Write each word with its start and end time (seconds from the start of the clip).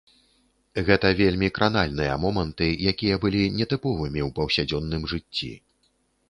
Гэта 0.87 1.09
вельмі 1.19 1.49
кранальныя 1.57 2.13
моманты, 2.23 2.69
якія 2.93 3.19
былі 3.27 3.43
нетыповымі 3.59 4.21
ў 4.29 4.33
паўсядзённым 4.41 5.07
жыцці. 5.15 5.53